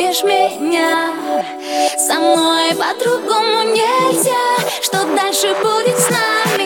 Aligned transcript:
целуешь 0.00 0.22
меня? 0.24 1.12
Со 1.98 2.14
мной 2.18 2.74
по-другому 2.74 3.62
нельзя. 3.72 4.32
Что 4.82 5.04
дальше 5.14 5.54
будет 5.62 5.98
с 5.98 6.10
нами? 6.10 6.59